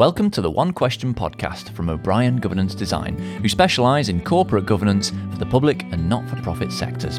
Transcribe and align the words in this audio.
Welcome 0.00 0.30
to 0.30 0.40
the 0.40 0.50
One 0.50 0.72
Question 0.72 1.12
podcast 1.12 1.74
from 1.74 1.90
O'Brien 1.90 2.38
Governance 2.38 2.74
Design, 2.74 3.18
who 3.42 3.50
specialise 3.50 4.08
in 4.08 4.24
corporate 4.24 4.64
governance 4.64 5.10
for 5.10 5.36
the 5.36 5.44
public 5.44 5.82
and 5.92 6.08
not 6.08 6.26
for 6.26 6.36
profit 6.36 6.72
sectors. 6.72 7.18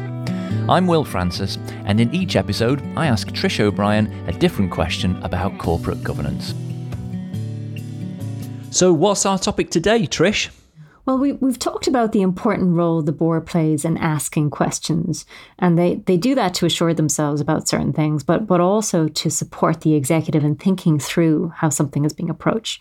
I'm 0.68 0.88
Will 0.88 1.04
Francis, 1.04 1.58
and 1.84 2.00
in 2.00 2.12
each 2.12 2.34
episode, 2.34 2.82
I 2.96 3.06
ask 3.06 3.28
Trish 3.28 3.60
O'Brien 3.60 4.08
a 4.26 4.32
different 4.32 4.72
question 4.72 5.14
about 5.22 5.58
corporate 5.58 6.02
governance. 6.02 6.54
So, 8.76 8.92
what's 8.92 9.26
our 9.26 9.38
topic 9.38 9.70
today, 9.70 10.04
Trish? 10.08 10.50
Well, 11.04 11.18
we, 11.18 11.32
we've 11.32 11.58
talked 11.58 11.88
about 11.88 12.12
the 12.12 12.22
important 12.22 12.76
role 12.76 13.02
the 13.02 13.10
board 13.10 13.44
plays 13.44 13.84
in 13.84 13.96
asking 13.98 14.50
questions, 14.50 15.26
and 15.58 15.76
they, 15.76 15.96
they 15.96 16.16
do 16.16 16.36
that 16.36 16.54
to 16.54 16.66
assure 16.66 16.94
themselves 16.94 17.40
about 17.40 17.66
certain 17.66 17.92
things, 17.92 18.22
but, 18.22 18.46
but 18.46 18.60
also 18.60 19.08
to 19.08 19.30
support 19.30 19.80
the 19.80 19.94
executive 19.94 20.44
in 20.44 20.54
thinking 20.54 21.00
through 21.00 21.48
how 21.56 21.70
something 21.70 22.04
is 22.04 22.12
being 22.12 22.30
approached. 22.30 22.80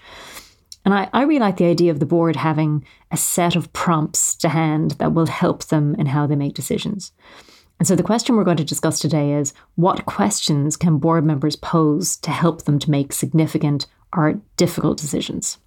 And 0.86 0.94
I, 0.94 1.10
I 1.14 1.24
really 1.24 1.40
like 1.40 1.58
the 1.58 1.66
idea 1.66 1.92
of 1.92 2.00
the 2.00 2.06
board 2.06 2.36
having 2.36 2.86
a 3.12 3.18
set 3.18 3.56
of 3.56 3.74
prompts 3.74 4.36
to 4.36 4.50
hand 4.50 4.92
that 4.92 5.14
will 5.14 5.28
help 5.28 5.66
them 5.66 5.96
in 5.96 6.08
how 6.08 6.28
they 6.28 6.36
make 6.36 6.54
decisions. 6.54 7.12
And 7.80 7.88
so 7.88 7.96
the 7.96 8.04
question 8.04 8.36
we're 8.36 8.44
going 8.44 8.58
to 8.58 8.64
discuss 8.64 9.00
today 9.00 9.34
is 9.34 9.54
what 9.76 10.06
questions 10.06 10.78
can 10.78 11.00
board 11.00 11.26
members 11.26 11.56
pose 11.56 12.18
to 12.18 12.30
help 12.30 12.66
them 12.66 12.78
to 12.78 12.92
make 12.92 13.14
significant 13.14 13.88
or 14.16 14.40
difficult 14.58 15.00
decisions? 15.00 15.58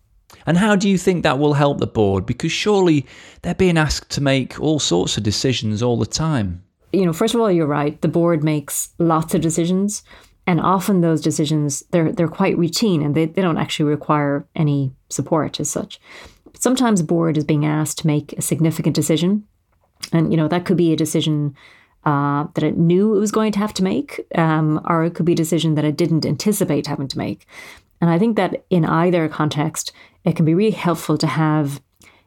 And 0.46 0.58
how 0.58 0.76
do 0.76 0.88
you 0.88 0.98
think 0.98 1.22
that 1.22 1.38
will 1.38 1.54
help 1.54 1.78
the 1.78 1.86
board? 1.86 2.26
Because 2.26 2.52
surely 2.52 3.06
they're 3.42 3.54
being 3.54 3.78
asked 3.78 4.10
to 4.10 4.20
make 4.20 4.60
all 4.60 4.78
sorts 4.78 5.16
of 5.16 5.22
decisions 5.22 5.82
all 5.82 5.98
the 5.98 6.06
time. 6.06 6.62
You 6.92 7.06
know, 7.06 7.12
first 7.12 7.34
of 7.34 7.40
all, 7.40 7.50
you're 7.50 7.66
right. 7.66 8.00
The 8.00 8.08
board 8.08 8.44
makes 8.44 8.90
lots 8.98 9.34
of 9.34 9.40
decisions. 9.40 10.02
And 10.46 10.60
often 10.60 11.00
those 11.00 11.22
decisions, 11.22 11.82
they're, 11.90 12.12
they're 12.12 12.28
quite 12.28 12.58
routine 12.58 13.02
and 13.02 13.14
they, 13.14 13.26
they 13.26 13.42
don't 13.42 13.58
actually 13.58 13.90
require 13.90 14.46
any 14.54 14.92
support 15.08 15.58
as 15.58 15.70
such. 15.70 15.98
But 16.44 16.62
sometimes 16.62 17.00
a 17.00 17.04
board 17.04 17.36
is 17.36 17.44
being 17.44 17.64
asked 17.64 17.98
to 17.98 18.06
make 18.06 18.34
a 18.34 18.42
significant 18.42 18.94
decision. 18.94 19.44
And, 20.12 20.30
you 20.30 20.36
know, 20.36 20.48
that 20.48 20.66
could 20.66 20.76
be 20.76 20.92
a 20.92 20.96
decision 20.96 21.56
uh, 22.04 22.46
that 22.54 22.62
it 22.62 22.76
knew 22.76 23.16
it 23.16 23.20
was 23.20 23.32
going 23.32 23.52
to 23.52 23.58
have 23.58 23.72
to 23.74 23.82
make, 23.82 24.20
um, 24.34 24.80
or 24.86 25.04
it 25.04 25.14
could 25.14 25.24
be 25.24 25.32
a 25.32 25.36
decision 25.36 25.74
that 25.76 25.84
it 25.86 25.96
didn't 25.96 26.26
anticipate 26.26 26.86
having 26.86 27.08
to 27.08 27.18
make. 27.18 27.46
And 28.00 28.10
I 28.10 28.18
think 28.18 28.36
that 28.36 28.66
in 28.68 28.84
either 28.84 29.28
context, 29.28 29.92
it 30.24 30.36
can 30.36 30.44
be 30.44 30.54
really 30.54 30.70
helpful 30.70 31.18
to 31.18 31.26
have 31.26 31.80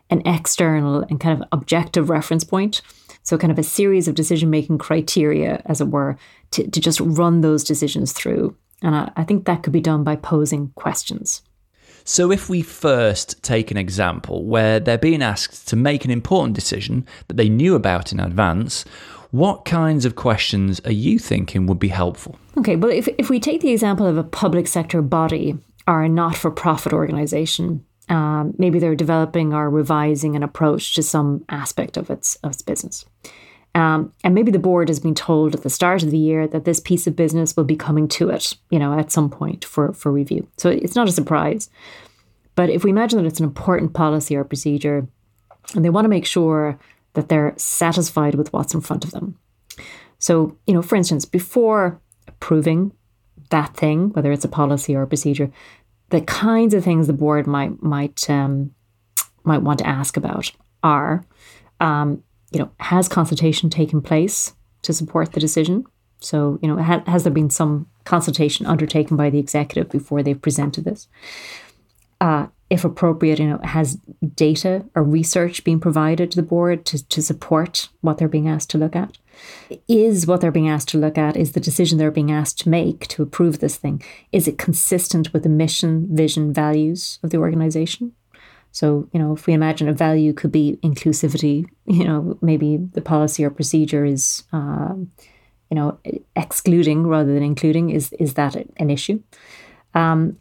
an 0.10 0.22
external 0.26 1.02
and 1.10 1.20
kind 1.20 1.42
of 1.42 1.48
objective 1.52 2.10
reference 2.10 2.44
point. 2.44 2.82
So, 3.24 3.38
kind 3.38 3.52
of 3.52 3.60
a 3.60 3.64
series 3.64 4.08
of 4.08 4.16
decision 4.16 4.50
making 4.50 4.78
criteria, 4.78 5.62
as 5.66 5.82
it 5.82 5.90
were, 5.90 6.18
to, 6.52 6.70
to 6.70 6.80
just 6.80 7.02
run 7.02 7.42
those 7.42 7.64
decisions 7.64 8.14
through. 8.14 8.56
And 8.82 8.96
I, 8.96 9.12
I 9.18 9.24
think 9.26 9.46
that 9.46 9.64
could 9.64 9.74
be 9.74 9.82
done 9.82 10.04
by 10.04 10.16
posing 10.16 10.70
questions. 10.76 11.42
So, 12.06 12.32
if 12.32 12.48
we 12.48 12.62
first 12.62 13.44
take 13.44 13.70
an 13.70 13.76
example 13.76 14.46
where 14.46 14.80
they're 14.80 14.98
being 14.98 15.22
asked 15.22 15.68
to 15.68 15.76
make 15.76 16.06
an 16.06 16.12
important 16.12 16.56
decision 16.56 17.06
that 17.28 17.36
they 17.36 17.50
knew 17.50 17.76
about 17.76 18.14
in 18.14 18.22
advance, 18.22 18.86
what 19.32 19.66
kinds 19.66 20.06
of 20.06 20.16
questions 20.16 20.80
are 20.86 20.92
you 20.94 21.20
thinking 21.20 21.68
would 21.68 21.80
be 21.80 21.90
helpful? 21.90 22.40
Okay, 22.58 22.78
well, 22.78 22.92
if, 22.92 23.10
if 23.18 23.30
we 23.30 23.42
take 23.42 23.60
the 23.60 23.72
example 23.72 24.06
of 24.06 24.18
a 24.18 24.24
public 24.24 24.68
sector 24.68 25.02
body 25.02 25.58
or 25.86 26.04
a 26.04 26.10
not 26.10 26.38
for 26.38 26.50
profit 26.50 26.94
organization, 26.94 27.86
um, 28.10 28.54
maybe 28.58 28.80
they're 28.80 28.96
developing 28.96 29.54
or 29.54 29.70
revising 29.70 30.36
an 30.36 30.44
approach 30.44 30.96
to 30.96 31.04
some 31.04 31.44
aspect 31.50 31.98
of 31.98 32.10
its, 32.10 32.36
of 32.44 32.52
its 32.52 32.62
business. 32.62 33.06
Um, 33.76 34.12
and 34.24 34.34
maybe 34.34 34.52
the 34.52 34.60
board 34.60 34.88
has 34.88 35.00
been 35.00 35.14
told 35.14 35.54
at 35.54 35.62
the 35.62 35.70
start 35.70 36.02
of 36.02 36.10
the 36.10 36.18
year 36.18 36.48
that 36.48 36.66
this 36.66 36.80
piece 36.80 37.06
of 37.06 37.16
business 37.16 37.56
will 37.56 37.64
be 37.64 37.76
coming 37.76 38.08
to 38.10 38.30
it, 38.30 38.56
you 38.72 38.80
know, 38.80 38.98
at 38.98 39.12
some 39.12 39.30
point 39.30 39.66
for, 39.66 39.94
for 39.94 40.12
review. 40.12 40.48
So 40.58 40.70
it's 40.70 40.96
not 40.96 41.08
a 41.08 41.12
surprise. 41.12 41.70
But 42.56 42.72
if 42.72 42.84
we 42.84 42.90
imagine 42.90 43.22
that 43.22 43.28
it's 43.28 43.40
an 43.40 43.46
important 43.46 43.94
policy 43.94 44.36
or 44.36 44.44
procedure, 44.44 45.08
and 45.76 45.86
they 45.86 45.92
want 45.92 46.06
to 46.06 46.10
make 46.10 46.26
sure 46.26 46.80
that 47.14 47.30
they're 47.30 47.54
satisfied 47.58 48.36
with 48.36 48.52
what's 48.52 48.74
in 48.74 48.82
front 48.82 49.04
of 49.04 49.12
them. 49.12 49.38
So, 50.18 50.58
you 50.66 50.74
know, 50.74 50.82
for 50.82 50.96
instance, 50.96 51.26
before 51.26 52.02
approving 52.28 52.94
that 53.50 53.76
thing, 53.76 54.10
whether 54.10 54.32
it's 54.32 54.46
a 54.46 54.50
policy 54.50 54.96
or 54.96 55.04
a 55.04 55.08
procedure, 55.08 55.52
the 56.10 56.22
kinds 56.22 56.74
of 56.74 56.84
things 56.84 57.08
the 57.08 57.14
board 57.14 57.48
might 57.48 57.82
might 57.82 58.30
um, 58.30 58.74
might 59.44 59.62
want 59.62 59.80
to 59.80 59.88
ask 59.88 60.18
about 60.18 60.52
are, 60.84 61.26
um, 61.80 62.24
you 62.52 62.60
know, 62.60 62.72
has 62.80 63.08
consultation 63.08 63.70
taken 63.70 64.02
place 64.02 64.54
to 64.84 64.94
support 64.94 65.34
the 65.34 65.40
decision? 65.40 65.86
So, 66.20 66.60
you 66.62 66.68
know, 66.68 66.82
ha- 66.82 67.04
has 67.08 67.24
there 67.24 67.34
been 67.34 67.50
some 67.50 67.88
consultation 68.06 68.66
undertaken 68.66 69.18
by 69.18 69.30
the 69.30 69.40
executive 69.40 69.92
before 69.92 70.24
they've 70.24 70.42
presented 70.42 70.86
this? 70.86 71.08
Uh, 72.20 72.48
if 72.70 72.84
appropriate, 72.84 73.40
you 73.40 73.48
know, 73.48 73.60
has 73.64 73.98
data 74.36 74.86
or 74.94 75.04
research 75.04 75.64
been 75.64 75.80
provided 75.80 76.32
to 76.32 76.36
the 76.36 76.48
board 76.48 76.86
to, 76.86 77.08
to 77.08 77.22
support 77.22 77.90
what 78.02 78.18
they're 78.18 78.28
being 78.28 78.50
asked 78.50 78.70
to 78.72 78.78
look 78.78 78.96
at? 78.96 79.18
Is 79.88 80.28
what 80.28 80.42
they're 80.42 80.52
being 80.52 80.68
asked 80.68 80.90
to 80.90 80.98
look 80.98 81.18
at, 81.18 81.38
is 81.38 81.52
the 81.52 81.60
decision 81.60 81.98
they're 81.98 82.12
being 82.12 82.32
asked 82.32 82.60
to 82.60 82.70
make 82.70 83.08
to 83.08 83.24
approve 83.24 83.60
this 83.60 83.78
thing, 83.78 84.02
is 84.32 84.48
it 84.48 84.58
consistent 84.58 85.32
with 85.32 85.44
the 85.44 85.50
mission, 85.50 86.08
vision, 86.12 86.52
values 86.52 87.20
of 87.24 87.30
the 87.30 87.38
organization? 87.38 88.14
So, 88.72 89.10
you 89.14 89.20
know, 89.20 89.34
if 89.34 89.48
we 89.48 89.54
imagine 89.54 89.88
a 89.88 89.94
value 89.94 90.34
could 90.34 90.52
be 90.52 90.78
inclusivity, 90.84 91.66
you 91.86 92.04
know, 92.04 92.38
maybe 92.42 92.78
the 92.78 93.02
policy 93.02 93.44
or 93.44 93.50
procedure 93.50 94.06
is, 94.06 94.44
uh, 94.52 94.94
you 95.70 95.76
know, 95.76 96.00
excluding 96.36 97.08
rather 97.08 97.34
than 97.34 97.44
including. 97.44 97.90
Is 97.90 98.14
is 98.14 98.36
that 98.36 98.56
an 98.56 98.90
issue? 98.90 99.22
Um, 99.94 100.38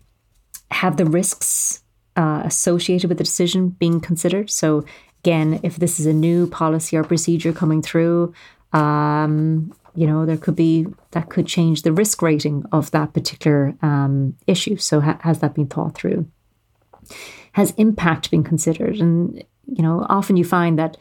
have 0.71 0.97
the 0.97 1.07
risks 1.07 1.83
uh, 2.17 2.43
associated 2.45 3.09
with 3.09 3.19
the 3.19 3.25
decision 3.25 3.71
being 3.71 4.01
considered? 4.01 4.51
So, 4.51 4.85
again, 5.23 5.61
if 5.63 5.77
this 5.77 6.01
is 6.01 6.07
a 6.07 6.13
new 6.13 6.47
policy 6.47 6.97
or 6.97 7.05
procedure 7.05 7.53
coming 7.53 7.83
through, 7.83 8.33
um, 8.73 9.73
you 9.95 10.07
know, 10.07 10.27
there 10.27 10.37
could 10.37 10.57
be 10.57 10.87
that 11.13 11.31
could 11.31 11.47
change 11.47 11.83
the 11.83 11.93
risk 11.93 12.23
rating 12.23 12.65
of 12.73 12.91
that 12.91 13.13
particular 13.13 13.75
um, 13.83 14.37
issue. 14.47 14.77
So, 14.77 15.01
ha- 15.01 15.19
has 15.23 15.41
that 15.41 15.55
been 15.55 15.67
thought 15.67 15.95
through? 15.95 16.27
Has 17.53 17.73
impact 17.73 18.31
been 18.31 18.45
considered? 18.45 18.97
And, 18.97 19.43
you 19.67 19.83
know, 19.83 20.05
often 20.09 20.37
you 20.37 20.45
find 20.45 20.79
that 20.79 20.97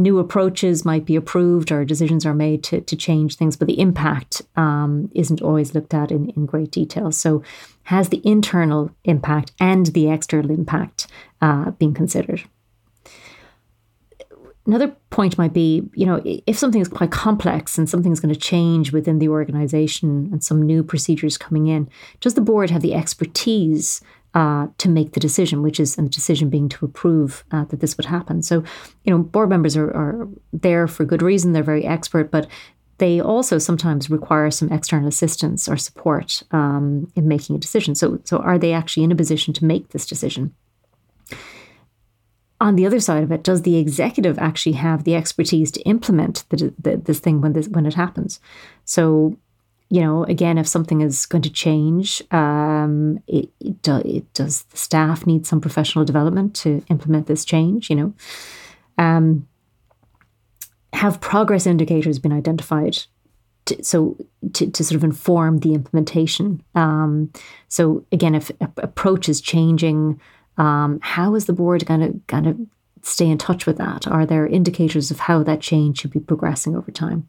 new 0.00 0.18
approaches 0.18 0.84
might 0.84 1.04
be 1.04 1.14
approved 1.14 1.70
or 1.70 1.84
decisions 1.84 2.24
are 2.24 2.34
made 2.34 2.64
to, 2.64 2.80
to 2.80 2.96
change 2.96 3.36
things, 3.36 3.54
but 3.54 3.68
the 3.68 3.78
impact 3.78 4.42
um, 4.56 5.10
isn't 5.14 5.42
always 5.42 5.74
looked 5.74 5.92
at 5.94 6.10
in, 6.10 6.30
in 6.30 6.46
great 6.46 6.70
detail. 6.70 7.12
So, 7.12 7.42
has 7.84 8.08
the 8.08 8.22
internal 8.24 8.90
impact 9.04 9.52
and 9.60 9.86
the 9.86 10.10
external 10.10 10.50
impact 10.50 11.06
uh, 11.40 11.72
been 11.72 11.92
considered? 11.92 12.42
Another 14.66 14.88
point 15.10 15.36
might 15.36 15.52
be, 15.52 15.88
you 15.94 16.06
know, 16.06 16.22
if 16.24 16.56
something 16.56 16.80
is 16.80 16.88
quite 16.88 17.10
complex 17.10 17.76
and 17.76 17.88
something 17.88 18.12
is 18.12 18.20
going 18.20 18.32
to 18.32 18.40
change 18.40 18.92
within 18.92 19.18
the 19.18 19.28
organization 19.28 20.28
and 20.30 20.44
some 20.44 20.62
new 20.62 20.82
procedures 20.82 21.36
coming 21.36 21.66
in, 21.66 21.88
does 22.20 22.34
the 22.34 22.40
board 22.40 22.70
have 22.70 22.82
the 22.82 22.94
expertise 22.94 24.00
uh, 24.34 24.68
to 24.78 24.88
make 24.88 25.12
the 25.12 25.20
decision, 25.20 25.62
which 25.62 25.80
is 25.80 25.98
and 25.98 26.06
the 26.06 26.10
decision 26.10 26.50
being 26.50 26.68
to 26.68 26.84
approve 26.84 27.44
uh, 27.50 27.64
that 27.64 27.80
this 27.80 27.96
would 27.96 28.06
happen. 28.06 28.42
So, 28.42 28.62
you 29.04 29.12
know, 29.12 29.18
board 29.18 29.48
members 29.48 29.76
are, 29.76 29.90
are 29.90 30.28
there 30.52 30.86
for 30.86 31.04
good 31.04 31.22
reason; 31.22 31.52
they're 31.52 31.62
very 31.62 31.84
expert, 31.84 32.30
but 32.30 32.46
they 32.98 33.20
also 33.20 33.58
sometimes 33.58 34.10
require 34.10 34.50
some 34.50 34.70
external 34.70 35.08
assistance 35.08 35.68
or 35.68 35.76
support 35.76 36.42
um, 36.50 37.10
in 37.16 37.26
making 37.26 37.56
a 37.56 37.58
decision. 37.58 37.94
So, 37.94 38.20
so 38.24 38.38
are 38.38 38.58
they 38.58 38.72
actually 38.72 39.04
in 39.04 39.12
a 39.12 39.16
position 39.16 39.54
to 39.54 39.64
make 39.64 39.88
this 39.88 40.06
decision? 40.06 40.54
on 42.60 42.76
the 42.76 42.86
other 42.86 43.00
side 43.00 43.22
of 43.22 43.32
it, 43.32 43.42
does 43.42 43.62
the 43.62 43.78
executive 43.78 44.38
actually 44.38 44.72
have 44.72 45.04
the 45.04 45.14
expertise 45.14 45.70
to 45.72 45.80
implement 45.82 46.44
the, 46.50 46.74
the, 46.78 46.96
this 46.98 47.18
thing 47.18 47.40
when 47.40 47.54
this 47.54 47.68
when 47.68 47.86
it 47.86 47.94
happens? 47.94 48.38
So, 48.84 49.38
you 49.90 50.00
know, 50.00 50.24
again, 50.24 50.56
if 50.56 50.68
something 50.68 51.00
is 51.00 51.26
going 51.26 51.42
to 51.42 51.50
change, 51.50 52.22
um, 52.30 53.20
it, 53.26 53.50
it, 53.60 53.82
do, 53.82 53.96
it, 54.04 54.32
does 54.34 54.62
the 54.62 54.76
staff 54.76 55.26
need 55.26 55.46
some 55.46 55.60
professional 55.60 56.04
development 56.04 56.54
to 56.56 56.82
implement 56.88 57.26
this 57.26 57.44
change? 57.44 57.90
You 57.90 57.96
know, 57.96 58.14
um, 58.98 59.48
have 60.92 61.20
progress 61.20 61.66
indicators 61.66 62.18
been 62.18 62.32
identified? 62.32 62.98
To, 63.66 63.84
so 63.84 64.16
to, 64.54 64.70
to 64.70 64.82
sort 64.82 64.96
of 64.96 65.04
inform 65.04 65.58
the 65.58 65.74
implementation. 65.74 66.62
Um, 66.74 67.30
so 67.68 68.04
again, 68.10 68.34
if 68.34 68.50
approach 68.78 69.28
is 69.28 69.40
changing 69.40 70.18
um, 70.56 70.98
how 71.02 71.34
is 71.34 71.46
the 71.46 71.52
board 71.52 71.86
going 71.86 72.00
to 72.00 72.20
kind 72.26 72.46
of 72.46 72.58
stay 73.02 73.26
in 73.26 73.38
touch 73.38 73.66
with 73.66 73.78
that? 73.78 74.06
Are 74.06 74.26
there 74.26 74.46
indicators 74.46 75.10
of 75.10 75.20
how 75.20 75.42
that 75.42 75.60
change 75.60 76.00
should 76.00 76.10
be 76.10 76.20
progressing 76.20 76.76
over 76.76 76.90
time? 76.90 77.28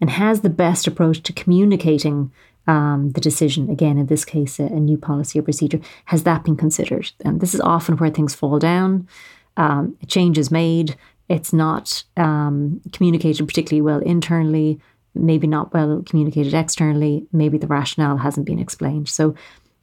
And 0.00 0.10
has 0.10 0.40
the 0.40 0.50
best 0.50 0.86
approach 0.86 1.22
to 1.24 1.32
communicating 1.32 2.30
um, 2.66 3.10
the 3.12 3.20
decision, 3.20 3.70
again, 3.70 3.96
in 3.98 4.06
this 4.06 4.24
case, 4.24 4.60
a, 4.60 4.64
a, 4.64 4.80
new 4.80 4.98
policy 4.98 5.38
or 5.38 5.42
procedure, 5.42 5.80
has 6.04 6.24
that 6.24 6.44
been 6.44 6.56
considered? 6.56 7.10
And 7.24 7.40
this 7.40 7.54
is 7.54 7.60
often 7.60 7.96
where 7.96 8.10
things 8.10 8.34
fall 8.34 8.58
down. 8.58 9.08
Um, 9.56 9.96
a 10.02 10.06
change 10.06 10.36
is 10.36 10.50
made, 10.50 10.94
it's 11.28 11.52
not 11.52 12.04
um, 12.16 12.80
communicated 12.92 13.46
particularly 13.46 13.80
well 13.80 14.00
internally, 14.00 14.78
maybe 15.14 15.46
not 15.46 15.72
well 15.72 16.02
communicated 16.04 16.54
externally, 16.54 17.26
maybe 17.32 17.58
the 17.58 17.66
rationale 17.66 18.18
hasn't 18.18 18.46
been 18.46 18.58
explained. 18.58 19.08
So, 19.08 19.34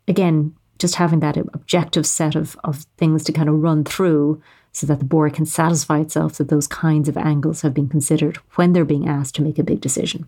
again, 0.07 0.55
just 0.77 0.95
having 0.95 1.21
that 1.21 1.37
objective 1.37 2.05
set 2.05 2.35
of, 2.35 2.57
of 2.63 2.85
things 2.97 3.23
to 3.23 3.31
kind 3.31 3.49
of 3.49 3.61
run 3.61 3.83
through 3.83 4.41
so 4.75 4.85
that 4.85 4.99
the 4.99 5.05
board 5.05 5.33
can 5.33 5.45
satisfy 5.45 6.01
itself 6.01 6.33
that 6.33 6.49
those 6.49 6.67
kinds 6.67 7.07
of 7.07 7.15
angles 7.15 7.61
have 7.61 7.73
been 7.73 7.87
considered 7.87 8.35
when 8.55 8.73
they're 8.73 8.83
being 8.83 9.07
asked 9.07 9.33
to 9.33 9.41
make 9.41 9.57
a 9.57 9.63
big 9.63 9.79
decision. 9.79 10.27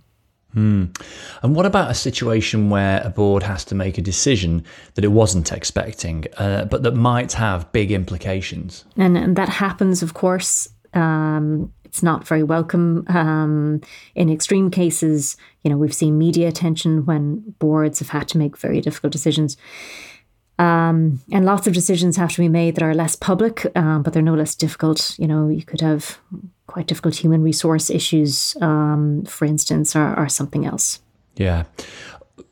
Hmm. 0.53 0.85
And 1.43 1.53
what 1.53 1.65
about 1.65 1.91
a 1.91 1.93
situation 1.93 2.69
where 2.69 3.01
a 3.03 3.09
board 3.09 3.43
has 3.43 3.65
to 3.65 3.75
make 3.75 3.97
a 3.97 4.01
decision 4.01 4.63
that 4.93 5.03
it 5.03 5.09
wasn't 5.09 5.51
expecting, 5.51 6.23
uh, 6.37 6.63
but 6.63 6.83
that 6.83 6.95
might 6.95 7.33
have 7.33 7.69
big 7.73 7.91
implications? 7.91 8.85
And, 8.95 9.17
and 9.17 9.35
that 9.35 9.49
happens, 9.49 10.01
of 10.01 10.13
course. 10.13 10.69
Um, 10.93 11.73
it's 11.83 12.01
not 12.01 12.25
very 12.25 12.43
welcome. 12.43 13.03
Um, 13.09 13.81
in 14.15 14.29
extreme 14.29 14.71
cases, 14.71 15.35
you 15.63 15.69
know, 15.69 15.77
we've 15.77 15.93
seen 15.93 16.17
media 16.17 16.47
attention 16.47 17.05
when 17.05 17.53
boards 17.59 17.99
have 17.99 18.09
had 18.09 18.29
to 18.29 18.37
make 18.37 18.57
very 18.57 18.79
difficult 18.79 19.11
decisions. 19.11 19.57
Um, 20.59 21.21
and 21.31 21.45
lots 21.45 21.67
of 21.67 21.73
decisions 21.73 22.17
have 22.17 22.31
to 22.31 22.39
be 22.39 22.49
made 22.49 22.75
that 22.75 22.83
are 22.83 22.95
less 22.95 23.15
public, 23.15 23.65
um, 23.75 24.01
but 24.01 24.13
they're 24.13 24.23
no 24.23 24.33
less 24.33 24.55
difficult. 24.55 25.15
You 25.19 25.27
know, 25.27 25.49
you 25.49 25.63
could 25.63 25.81
have 25.81 26.19
quite 26.65 26.87
difficult 26.87 27.15
human 27.15 27.43
resource 27.43 27.89
issues, 27.89 28.57
um, 28.61 29.23
for 29.25 29.45
instance, 29.45 29.95
or, 29.95 30.17
or 30.17 30.27
something 30.29 30.65
else. 30.65 30.99
Yeah. 31.35 31.65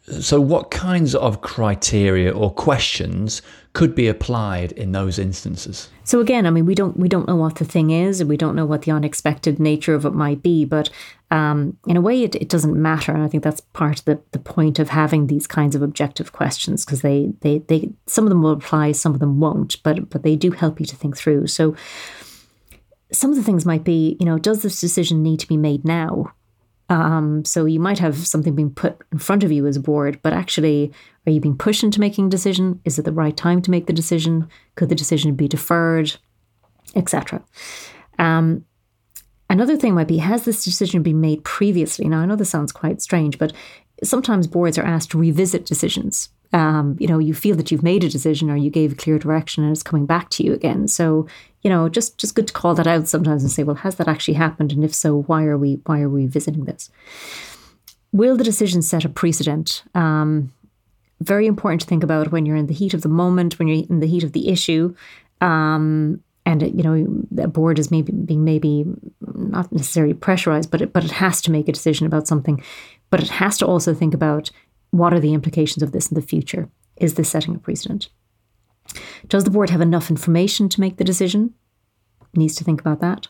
So, 0.08 0.40
what 0.40 0.70
kinds 0.70 1.16
of 1.16 1.42
criteria 1.42 2.32
or 2.32 2.54
questions 2.54 3.42
could 3.74 3.96
be 3.96 4.08
applied 4.08 4.72
in 4.74 4.92
those 4.92 5.18
instances? 5.18 5.90
So 6.04 6.20
again, 6.20 6.46
I 6.46 6.52
mean, 6.52 6.68
we 6.68 6.76
don't 6.76 6.96
we 6.98 7.10
don't 7.10 7.28
know 7.28 7.36
what 7.36 7.56
the 7.56 7.66
thing 7.66 7.90
is, 7.90 8.22
and 8.22 8.30
we 8.30 8.38
don't 8.38 8.56
know 8.56 8.68
what 8.68 8.84
the 8.84 8.92
unexpected 8.92 9.60
nature 9.60 9.96
of 9.96 10.06
it 10.06 10.14
might 10.14 10.44
be. 10.44 10.64
But 10.64 10.92
um, 11.32 11.78
in 11.88 11.98
a 11.98 12.02
way, 12.02 12.22
it, 12.22 12.36
it 12.36 12.50
doesn't 12.50 12.80
matter, 12.80 13.14
and 13.14 13.24
I 13.24 13.28
think 13.28 13.44
that's 13.44 13.62
part 13.62 14.00
of 14.00 14.06
the, 14.06 14.22
the 14.32 14.40
point 14.40 14.78
of 14.78 14.90
having 14.90 15.26
these 15.26 15.48
kinds 15.48 15.76
of 15.76 15.82
objective 15.82 16.32
questions 16.32 16.86
because 16.86 17.02
they, 17.02 17.34
they 17.42 17.60
they 17.60 17.90
some 18.06 18.26
of 18.26 18.30
them 18.30 18.44
will 18.44 18.52
apply, 18.52 18.92
some 18.92 19.16
of 19.16 19.20
them 19.20 19.40
won't, 19.40 19.82
but 19.82 20.12
but 20.12 20.22
they 20.22 20.36
do 20.36 20.52
help 20.52 20.80
you 20.80 20.86
to 20.86 20.96
think 20.96 21.18
through. 21.18 21.48
So 21.48 21.76
some 23.12 23.32
of 23.32 23.38
the 23.38 23.44
things 23.44 23.66
might 23.66 23.84
be, 23.84 24.18
you 24.20 24.26
know, 24.26 24.38
does 24.38 24.62
this 24.62 24.80
decision 24.80 25.24
need 25.24 25.40
to 25.40 25.48
be 25.48 25.58
made 25.58 25.84
now? 25.84 26.34
Um, 26.90 27.44
so 27.46 27.66
you 27.66 27.80
might 27.80 28.00
have 28.00 28.16
something 28.28 28.56
being 28.56 28.70
put 28.70 28.98
in 29.12 29.18
front 29.18 29.44
of 29.44 29.52
you 29.52 29.66
as 29.66 29.78
a 29.78 29.80
board, 29.80 30.20
but 30.22 30.34
actually, 30.34 30.92
are 31.26 31.32
you 31.32 31.40
being 31.40 31.58
pushed 31.58 31.84
into 31.84 32.00
making 32.00 32.28
a 32.28 32.30
decision? 32.30 32.80
Is 32.86 33.00
it 33.00 33.06
the 33.06 33.12
right 33.12 33.36
time 33.36 33.62
to 33.64 33.72
make 33.72 33.88
the 33.88 33.94
decision? 33.94 34.48
Could 34.76 34.90
the 34.90 34.96
decision 34.96 35.36
be 35.36 35.48
deferred, 35.48 36.16
etc. 36.96 37.44
Um, 38.20 38.66
another 39.50 39.78
thing 39.78 39.96
might 39.96 40.08
be: 40.08 40.20
Has 40.20 40.46
this 40.46 40.64
decision 40.64 41.02
been 41.02 41.22
made 41.22 41.44
previously? 41.44 42.08
Now, 42.08 42.20
I 42.20 42.26
know 42.26 42.36
this 42.36 42.52
sounds 42.52 42.72
quite 42.72 43.02
strange, 43.02 43.40
but 43.40 43.52
sometimes 44.04 44.46
boards 44.46 44.78
are 44.78 44.86
asked 44.86 45.12
to 45.12 45.18
revisit 45.18 45.66
decisions 45.66 46.30
um, 46.56 46.96
you 47.00 47.08
know, 47.08 47.20
you 47.20 47.34
feel 47.34 47.56
that 47.58 47.70
you've 47.70 47.84
made 47.84 48.04
a 48.06 48.10
decision 48.10 48.50
or 48.50 48.56
you 48.56 48.70
gave 48.70 48.94
a 48.94 48.96
clear 48.96 49.20
direction 49.20 49.64
and 49.64 49.74
it's 49.74 49.84
coming 49.84 50.06
back 50.06 50.30
to 50.32 50.44
you 50.44 50.54
again. 50.54 50.88
So, 50.88 51.28
you 51.66 51.70
know, 51.72 51.90
just 51.90 52.20
just 52.20 52.36
good 52.36 52.46
to 52.48 52.54
call 52.54 52.76
that 52.76 52.86
out 52.86 53.08
sometimes 53.08 53.42
and 53.42 53.52
say, 53.52 53.64
well, 53.64 53.78
has 53.78 53.96
that 53.96 54.08
actually 54.08 54.36
happened? 54.36 54.72
And 54.72 54.84
if 54.84 54.94
so, 54.94 55.24
why 55.24 55.46
are 55.46 55.58
we 55.58 55.82
why 55.88 56.00
are 56.00 56.10
we 56.10 56.28
visiting 56.28 56.66
this? 56.66 56.92
Will 58.12 58.38
the 58.38 58.44
decision 58.44 58.84
set 58.84 59.04
a 59.04 59.10
precedent? 59.10 59.84
Um, 59.96 60.54
very 61.22 61.48
important 61.48 61.82
to 61.82 61.88
think 61.88 62.04
about 62.04 62.32
when 62.32 62.46
you're 62.46 62.56
in 62.56 62.68
the 62.68 62.74
heat 62.76 62.94
of 62.94 63.02
the 63.02 63.10
moment, 63.10 63.58
when 63.58 63.68
you're 63.68 63.84
in 63.90 64.00
the 64.00 64.06
heat 64.06 64.24
of 64.24 64.34
the 64.34 64.50
issue. 64.50 64.96
Um, 65.42 66.22
and 66.46 66.62
you 66.62 66.84
know 66.84 67.08
the 67.32 67.48
board 67.48 67.80
is 67.80 67.90
maybe 67.90 68.12
being 68.12 68.44
maybe 68.44 68.86
not 69.34 69.72
necessarily 69.72 70.14
pressurized, 70.14 70.70
but 70.70 70.84
it, 70.84 70.94
but 70.94 71.04
it 71.04 71.14
has 71.14 71.42
to 71.42 71.52
make 71.52 71.68
a 71.68 71.72
decision 71.72 72.06
about 72.06 72.28
something. 72.28 72.64
But 73.10 73.24
it 73.24 73.30
has 73.30 73.58
to 73.58 73.66
also 73.66 73.96
think 73.96 74.14
about 74.14 74.52
what 74.92 75.16
are 75.16 75.20
the 75.20 75.34
implications 75.34 75.82
of 75.82 75.94
this 75.94 76.12
in 76.12 76.16
the 76.16 76.22
future? 76.22 76.70
Is 76.98 77.16
this 77.16 77.30
setting 77.30 77.56
a 77.56 77.58
precedent? 77.58 78.10
Does 79.28 79.44
the 79.44 79.50
board 79.50 79.70
have 79.70 79.82
enough 79.82 80.10
information 80.10 80.70
to 80.70 80.82
make 80.82 80.98
the 80.98 81.04
decision? 81.04 81.54
Needs 82.36 82.56
to 82.56 82.64
think 82.64 82.82
about 82.82 83.02
that. 83.02 83.28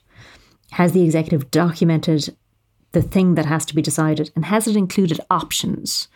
Has 0.71 0.91
the 0.91 1.03
executive 1.03 1.51
documented 1.51 2.35
the 2.91 3.01
thing 3.01 3.35
that 3.35 3.45
has 3.45 3.65
to 3.65 3.75
be 3.75 3.81
decided 3.81 4.31
and 4.35 4.45
has 4.45 4.67
it 4.67 4.75
included 4.75 5.19
options? 5.29 6.07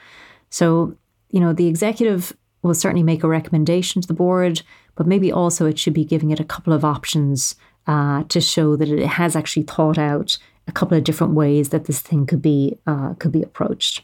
So, 0.50 0.96
you 1.30 1.40
know, 1.40 1.54
the 1.54 1.68
executive 1.68 2.36
will 2.62 2.74
certainly 2.74 3.04
make 3.04 3.24
a 3.24 3.28
recommendation 3.28 4.02
to 4.02 4.08
the 4.08 4.14
board, 4.14 4.62
but 4.96 5.08
maybe 5.08 5.32
also 5.32 5.66
it 5.66 5.80
should 5.80 5.94
be 5.94 6.04
giving 6.04 6.32
it 6.32 6.40
a 6.40 6.46
couple 6.46 6.74
of 6.74 6.84
options 6.84 7.56
uh, 7.88 8.24
to 8.26 8.42
show 8.42 8.76
that 8.76 8.90
it 8.90 9.06
has 9.06 9.36
actually 9.36 9.64
thought 9.64 9.98
out 9.98 10.38
a 10.68 10.72
couple 10.72 10.98
of 10.98 11.04
different 11.04 11.34
ways 11.34 11.70
that 11.70 11.86
this 11.86 12.00
thing 12.00 12.26
could 12.26 12.42
be 12.42 12.78
uh, 12.86 13.14
could 13.16 13.32
be 13.32 13.42
approached. 13.42 14.04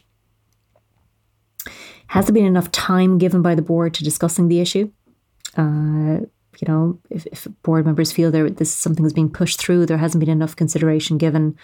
Has 2.08 2.26
there 2.26 2.34
been 2.34 2.46
enough 2.46 2.70
time 2.72 3.18
given 3.18 3.42
by 3.42 3.54
the 3.54 3.62
board 3.62 3.94
to 3.94 4.04
discussing 4.04 4.48
the 4.48 4.60
issue? 4.60 4.90
Uh, 5.56 6.20
you 6.60 6.68
know, 6.68 6.98
if, 7.10 7.26
if, 7.26 7.46
board 7.62 7.84
members 7.84 8.12
feel 8.12 8.30
there 8.30 8.48
this 8.48 8.68
is 8.68 8.76
something 8.76 9.02
that's 9.02 9.12
being 9.12 9.30
pushed 9.30 9.58
through, 9.58 9.86
there 9.86 9.98
hasn't 9.98 10.20
been 10.20 10.30
enough 10.30 10.56
consideration 10.56 11.18
given. 11.18 11.56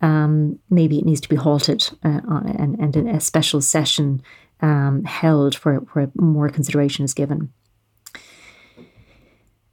Um, 0.00 0.58
maybe 0.68 0.98
it 0.98 1.04
needs 1.04 1.20
to 1.20 1.28
be 1.28 1.36
halted 1.36 1.88
uh, 2.04 2.20
and, 2.58 2.78
and 2.78 3.08
a 3.08 3.20
special 3.20 3.60
session 3.60 4.20
um, 4.60 5.04
held 5.04 5.54
where, 5.56 5.76
where 5.76 6.10
more 6.16 6.48
consideration 6.48 7.04
is 7.04 7.14
given. 7.14 7.52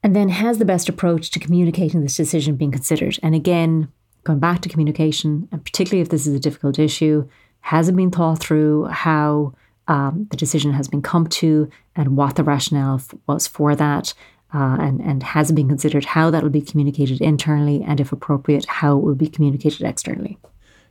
And 0.02 0.16
then, 0.16 0.30
has 0.30 0.60
the 0.60 0.66
best 0.66 0.88
approach 0.88 1.30
to 1.32 1.40
communicating 1.40 2.02
this 2.02 2.16
decision 2.16 2.56
been 2.56 2.72
considered? 2.72 3.20
And 3.22 3.36
again, 3.36 3.90
going 4.24 4.40
back 4.40 4.62
to 4.62 4.70
communication, 4.70 5.50
and 5.52 5.64
particularly 5.64 6.02
if 6.02 6.10
this 6.10 6.26
is 6.26 6.34
a 6.34 6.40
difficult 6.40 6.80
issue, 6.80 7.28
has 7.62 7.90
it 7.90 7.96
been 7.96 8.12
thought 8.12 8.40
through 8.40 8.86
how 8.86 9.54
um, 9.90 10.28
the 10.30 10.38
decision 10.38 10.72
has 10.72 10.88
been 10.88 11.02
come 11.02 11.28
to 11.28 11.70
and 11.96 12.16
what 12.16 12.36
the 12.36 12.44
rationale 12.44 12.96
f- 12.96 13.14
was 13.28 13.48
for 13.48 13.76
that. 13.76 14.14
Uh, 14.54 14.78
and, 14.80 15.02
and 15.02 15.22
has 15.22 15.52
it 15.52 15.56
been 15.56 15.68
considered 15.68 16.06
how 16.06 16.32
that 16.32 16.42
will 16.42 16.50
be 16.50 16.62
communicated 16.62 17.22
internally 17.22 17.84
and, 17.86 18.00
if 18.00 18.12
appropriate, 18.12 18.66
how 18.66 18.98
it 18.98 19.04
will 19.04 19.16
be 19.16 19.28
communicated 19.28 19.82
externally? 19.86 20.38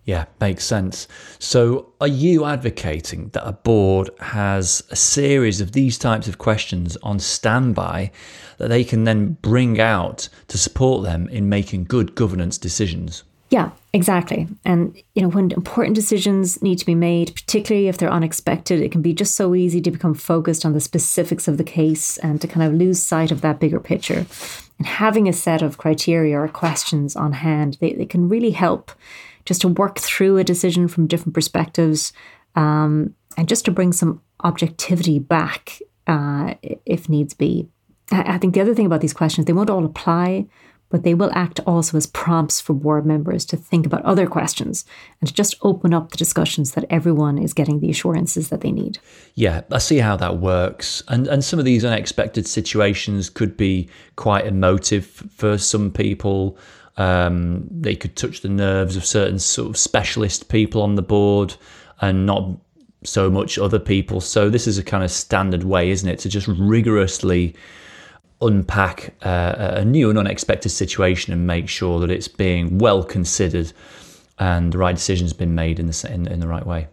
Yeah, 0.04 0.24
makes 0.40 0.64
sense. 0.64 1.06
So, 1.38 1.92
are 2.00 2.08
you 2.08 2.44
advocating 2.44 3.28
that 3.30 3.46
a 3.46 3.52
board 3.52 4.10
has 4.20 4.82
a 4.90 4.96
series 4.96 5.60
of 5.60 5.72
these 5.72 5.98
types 5.98 6.28
of 6.28 6.38
questions 6.38 6.96
on 7.02 7.18
standby 7.18 8.10
that 8.58 8.68
they 8.68 8.84
can 8.84 9.04
then 9.04 9.36
bring 9.42 9.80
out 9.80 10.28
to 10.48 10.56
support 10.56 11.04
them 11.04 11.28
in 11.28 11.48
making 11.48 11.84
good 11.84 12.14
governance 12.14 12.58
decisions? 12.58 13.24
Yeah, 13.50 13.70
exactly. 13.98 14.46
And 14.64 14.96
you 15.14 15.22
know, 15.22 15.28
when 15.28 15.50
important 15.50 15.96
decisions 15.96 16.62
need 16.62 16.78
to 16.78 16.86
be 16.86 16.94
made, 16.94 17.34
particularly 17.34 17.88
if 17.88 17.98
they're 17.98 18.12
unexpected, 18.12 18.80
it 18.80 18.92
can 18.92 19.02
be 19.02 19.12
just 19.12 19.34
so 19.34 19.56
easy 19.56 19.80
to 19.80 19.90
become 19.90 20.14
focused 20.14 20.64
on 20.64 20.72
the 20.72 20.80
specifics 20.80 21.48
of 21.48 21.58
the 21.58 21.64
case 21.64 22.16
and 22.18 22.40
to 22.40 22.46
kind 22.46 22.64
of 22.64 22.78
lose 22.78 23.00
sight 23.00 23.32
of 23.32 23.40
that 23.40 23.58
bigger 23.58 23.80
picture. 23.80 24.24
And 24.78 24.86
having 24.86 25.28
a 25.28 25.32
set 25.32 25.62
of 25.62 25.78
criteria 25.78 26.38
or 26.38 26.46
questions 26.46 27.16
on 27.16 27.32
hand, 27.32 27.76
they, 27.80 27.92
they 27.92 28.06
can 28.06 28.28
really 28.28 28.52
help 28.52 28.92
just 29.44 29.62
to 29.62 29.68
work 29.68 29.98
through 29.98 30.36
a 30.36 30.44
decision 30.44 30.86
from 30.86 31.08
different 31.08 31.34
perspectives 31.34 32.12
um, 32.54 33.14
and 33.36 33.48
just 33.48 33.64
to 33.64 33.72
bring 33.72 33.92
some 33.92 34.22
objectivity 34.44 35.18
back 35.18 35.80
uh, 36.06 36.54
if 36.86 37.08
needs 37.08 37.34
be. 37.34 37.68
I, 38.12 38.34
I 38.34 38.38
think 38.38 38.54
the 38.54 38.60
other 38.60 38.74
thing 38.74 38.86
about 38.86 39.00
these 39.00 39.12
questions, 39.12 39.46
they 39.46 39.52
won't 39.52 39.70
all 39.70 39.84
apply 39.84 40.46
but 40.90 41.02
they 41.02 41.14
will 41.14 41.30
act 41.34 41.60
also 41.66 41.96
as 41.96 42.06
prompts 42.06 42.60
for 42.60 42.72
board 42.72 43.04
members 43.04 43.44
to 43.46 43.56
think 43.56 43.84
about 43.84 44.04
other 44.04 44.26
questions 44.26 44.84
and 45.20 45.28
to 45.28 45.34
just 45.34 45.56
open 45.62 45.92
up 45.92 46.10
the 46.10 46.16
discussions 46.16 46.72
that 46.72 46.84
everyone 46.88 47.38
is 47.38 47.52
getting 47.52 47.80
the 47.80 47.90
assurances 47.90 48.48
that 48.48 48.62
they 48.62 48.72
need. 48.72 48.98
Yeah, 49.34 49.62
I 49.70 49.78
see 49.78 49.98
how 49.98 50.16
that 50.16 50.38
works. 50.38 51.02
And 51.08 51.26
and 51.26 51.44
some 51.44 51.58
of 51.58 51.64
these 51.64 51.84
unexpected 51.84 52.46
situations 52.46 53.28
could 53.30 53.56
be 53.56 53.88
quite 54.16 54.46
emotive 54.46 55.06
for 55.06 55.58
some 55.58 55.90
people. 55.90 56.58
Um, 56.96 57.68
they 57.70 57.94
could 57.94 58.16
touch 58.16 58.40
the 58.40 58.48
nerves 58.48 58.96
of 58.96 59.04
certain 59.04 59.38
sort 59.38 59.70
of 59.70 59.76
specialist 59.76 60.48
people 60.48 60.82
on 60.82 60.96
the 60.96 61.02
board 61.02 61.54
and 62.00 62.26
not 62.26 62.50
so 63.04 63.30
much 63.30 63.58
other 63.58 63.78
people. 63.78 64.20
So 64.20 64.50
this 64.50 64.66
is 64.66 64.78
a 64.78 64.82
kind 64.82 65.04
of 65.04 65.10
standard 65.10 65.62
way, 65.62 65.90
isn't 65.90 66.08
it, 66.08 66.18
to 66.20 66.28
just 66.28 66.48
rigorously 66.48 67.54
unpack 68.40 69.14
uh, 69.22 69.74
a 69.76 69.84
new 69.84 70.10
and 70.10 70.18
unexpected 70.18 70.68
situation 70.68 71.32
and 71.32 71.46
make 71.46 71.68
sure 71.68 71.98
that 72.00 72.10
it's 72.10 72.28
being 72.28 72.78
well 72.78 73.02
considered 73.02 73.72
and 74.38 74.72
the 74.72 74.78
right 74.78 74.94
decision's 74.94 75.32
been 75.32 75.54
made 75.54 75.80
in 75.80 75.86
the 75.86 76.10
in, 76.12 76.26
in 76.28 76.40
the 76.40 76.48
right 76.48 76.66
way. 76.66 76.88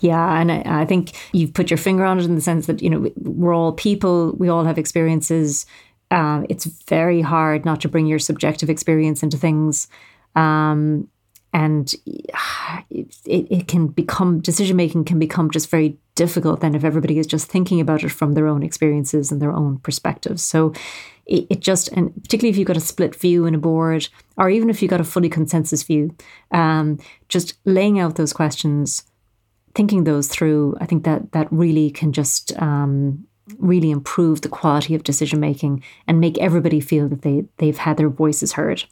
Yeah, 0.00 0.40
and 0.40 0.52
I, 0.52 0.62
I, 0.66 0.84
think 0.84 1.12
you've 1.32 1.54
put 1.54 1.70
your 1.70 1.78
finger 1.78 2.04
on 2.04 2.18
it 2.18 2.24
in 2.24 2.34
the 2.34 2.40
sense 2.40 2.66
that 2.66 2.82
you 2.82 2.90
know 2.90 3.10
we're 3.16 3.54
all 3.54 3.72
people, 3.72 4.32
we 4.36 4.48
all 4.48 4.64
have 4.64 4.78
experiences. 4.78 5.66
Um, 6.10 6.46
it's 6.48 6.66
very 6.66 7.22
hard 7.22 7.64
not 7.64 7.80
to 7.82 7.88
bring 7.88 8.06
your 8.06 8.18
subjective 8.18 8.68
experience 8.68 9.22
into 9.22 9.38
things. 9.38 9.88
Um, 10.36 11.08
and 11.54 11.94
it, 12.90 13.14
it 13.24 13.68
can 13.68 13.86
become 13.86 14.40
decision 14.40 14.76
making 14.76 15.04
can 15.04 15.18
become 15.18 15.50
just 15.50 15.70
very 15.70 15.96
difficult 16.14 16.60
then 16.60 16.74
if 16.74 16.84
everybody 16.84 17.18
is 17.18 17.26
just 17.26 17.48
thinking 17.48 17.80
about 17.80 18.02
it 18.02 18.10
from 18.10 18.34
their 18.34 18.46
own 18.46 18.62
experiences 18.62 19.32
and 19.32 19.40
their 19.40 19.52
own 19.52 19.78
perspectives 19.78 20.42
so 20.42 20.74
it, 21.26 21.46
it 21.48 21.60
just 21.60 21.88
and 21.92 22.12
particularly 22.22 22.50
if 22.50 22.58
you've 22.58 22.66
got 22.66 22.76
a 22.76 22.80
split 22.80 23.14
view 23.14 23.46
in 23.46 23.54
a 23.54 23.58
board 23.58 24.08
or 24.36 24.50
even 24.50 24.68
if 24.68 24.82
you've 24.82 24.90
got 24.90 25.00
a 25.00 25.04
fully 25.04 25.30
consensus 25.30 25.82
view 25.82 26.14
um, 26.50 26.98
just 27.28 27.54
laying 27.64 27.98
out 27.98 28.16
those 28.16 28.32
questions 28.32 29.04
thinking 29.74 30.04
those 30.04 30.28
through 30.28 30.76
i 30.80 30.84
think 30.84 31.04
that 31.04 31.32
that 31.32 31.50
really 31.50 31.90
can 31.90 32.12
just 32.12 32.52
um, 32.60 33.26
really 33.58 33.90
improve 33.90 34.40
the 34.40 34.48
quality 34.48 34.94
of 34.94 35.04
decision 35.04 35.40
making 35.40 35.82
and 36.06 36.20
make 36.20 36.38
everybody 36.38 36.80
feel 36.80 37.08
that 37.08 37.22
they, 37.22 37.44
they've 37.58 37.78
had 37.78 37.96
their 37.96 38.08
voices 38.08 38.52
heard. 38.52 38.84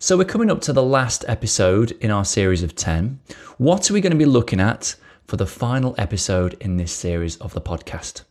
So, 0.00 0.16
we're 0.16 0.26
coming 0.26 0.48
up 0.48 0.60
to 0.60 0.72
the 0.72 0.82
last 0.82 1.24
episode 1.26 1.90
in 1.90 2.12
our 2.12 2.24
series 2.24 2.62
of 2.62 2.76
10. 2.76 3.18
What 3.56 3.90
are 3.90 3.94
we 3.94 4.00
going 4.00 4.12
to 4.12 4.16
be 4.16 4.26
looking 4.26 4.60
at 4.60 4.94
for 5.26 5.36
the 5.36 5.44
final 5.44 5.96
episode 5.98 6.54
in 6.60 6.76
this 6.76 6.92
series 6.92 7.36
of 7.38 7.52
the 7.52 7.60
podcast? 7.60 8.22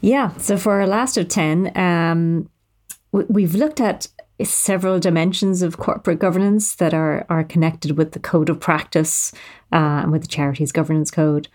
Yeah, 0.00 0.36
so 0.38 0.56
for 0.56 0.80
our 0.80 0.86
last 0.88 1.16
of 1.16 1.28
10, 1.28 1.78
um, 1.78 2.50
we've 3.12 3.54
looked 3.54 3.80
at 3.80 4.08
several 4.42 4.98
dimensions 4.98 5.62
of 5.62 5.78
corporate 5.78 6.18
governance 6.18 6.74
that 6.74 6.92
are, 6.92 7.24
are 7.28 7.44
connected 7.44 7.96
with 7.96 8.10
the 8.12 8.18
code 8.18 8.48
of 8.48 8.58
practice 8.58 9.32
uh, 9.72 10.02
and 10.02 10.10
with 10.10 10.22
the 10.22 10.28
charities 10.28 10.72
governance 10.72 11.12
code. 11.12 11.46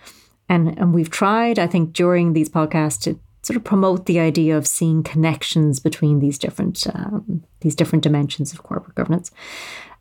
And, 0.47 0.79
and 0.79 0.93
we've 0.93 1.09
tried, 1.09 1.59
I 1.59 1.67
think, 1.67 1.91
during 1.91 2.31
these 2.31 2.47
podcasts 2.47 3.01
to 3.01 3.19
sort 3.47 3.55
of 3.55 3.63
promote 3.63 4.07
the 4.07 4.19
idea 4.19 4.57
of 4.57 4.67
seeing 4.67 5.03
connections 5.03 5.79
between 5.79 6.19
these 6.19 6.37
different 6.37 6.85
um, 6.93 7.43
these 7.61 7.75
different 7.75 8.03
dimensions 8.03 8.51
of 8.51 8.61
corporate 8.61 8.95
governance. 8.95 9.31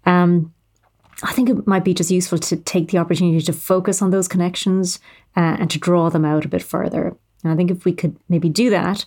Um, 0.05 0.53
I 1.23 1.33
think 1.33 1.49
it 1.49 1.67
might 1.67 1.85
be 1.85 1.95
just 1.95 2.11
useful 2.11 2.39
to 2.39 2.57
take 2.57 2.89
the 2.91 2.99
opportunity 2.99 3.41
to 3.41 3.53
focus 3.53 4.03
on 4.03 4.11
those 4.11 4.29
connections 4.29 4.99
uh, 5.37 5.57
and 5.61 5.71
to 5.71 5.79
draw 5.79 6.11
them 6.11 6.25
out 6.25 6.45
a 6.45 6.49
bit 6.49 6.63
further. 6.63 7.17
And 7.43 7.53
I 7.53 7.57
think 7.57 7.71
if 7.71 7.85
we 7.85 7.93
could 7.93 8.17
maybe 8.29 8.49
do 8.49 8.69
that, 8.71 9.07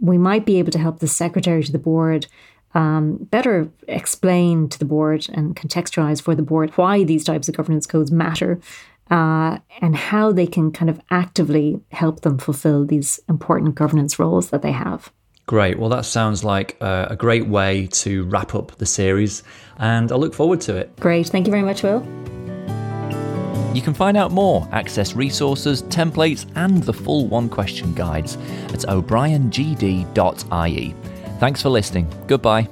we 0.00 0.16
might 0.16 0.46
be 0.46 0.58
able 0.58 0.72
to 0.72 0.78
help 0.78 0.98
the 0.98 1.06
secretary 1.06 1.62
to 1.62 1.70
the 1.70 1.78
board 1.78 2.26
um, 2.74 3.18
better 3.30 3.68
explain 3.86 4.68
to 4.68 4.78
the 4.78 4.84
board 4.84 5.26
and 5.32 5.54
contextualize 5.54 6.20
for 6.20 6.34
the 6.34 6.42
board 6.42 6.70
why 6.76 7.04
these 7.04 7.22
types 7.22 7.48
of 7.48 7.56
governance 7.56 7.86
codes 7.86 8.10
matter 8.10 8.58
uh, 9.10 9.58
and 9.80 9.96
how 9.96 10.32
they 10.32 10.46
can 10.46 10.72
kind 10.72 10.90
of 10.90 11.00
actively 11.10 11.80
help 11.92 12.20
them 12.20 12.38
fulfill 12.38 12.84
these 12.84 13.20
important 13.28 13.74
governance 13.74 14.18
roles 14.18 14.50
that 14.50 14.62
they 14.62 14.72
have. 14.72 15.12
Great. 15.46 15.78
Well, 15.78 15.90
that 15.90 16.06
sounds 16.06 16.42
like 16.42 16.80
a, 16.80 17.08
a 17.10 17.16
great 17.16 17.46
way 17.46 17.86
to 17.88 18.24
wrap 18.24 18.54
up 18.54 18.76
the 18.76 18.86
series, 18.86 19.42
and 19.78 20.10
I 20.10 20.14
look 20.16 20.32
forward 20.34 20.60
to 20.62 20.76
it. 20.76 20.96
Great. 21.00 21.26
Thank 21.26 21.46
you 21.46 21.50
very 21.50 21.62
much, 21.62 21.82
Will. 21.82 22.02
You 23.74 23.82
can 23.82 23.92
find 23.92 24.16
out 24.16 24.30
more, 24.30 24.68
access 24.70 25.14
resources, 25.14 25.82
templates, 25.84 26.46
and 26.54 26.82
the 26.84 26.92
full 26.92 27.26
one 27.26 27.48
question 27.48 27.92
guides 27.92 28.36
at 28.72 28.88
o'briengd.ie. 28.88 30.14
Thanks 31.40 31.60
for 31.60 31.68
listening. 31.68 32.08
Goodbye. 32.28 32.68